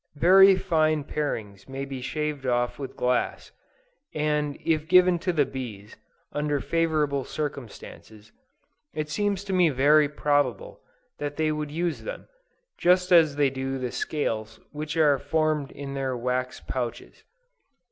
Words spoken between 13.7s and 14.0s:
the